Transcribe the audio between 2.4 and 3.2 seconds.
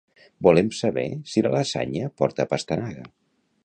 pastanaga.